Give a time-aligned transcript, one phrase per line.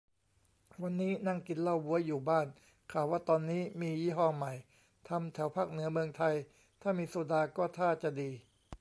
[0.81, 2.47] วันนี้นั่งกินเหล้าบ๊วยอยู่บ้าน
[2.91, 4.53] ข่าวว่าตอนนี้มียี่ห้อใหม่
[5.09, 6.35] ทำแถวภาคเหนือเมืองไทย
[6.81, 8.31] ถ้ามีโซดาก็ท่าจะดี